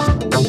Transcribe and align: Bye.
Bye. 0.00 0.39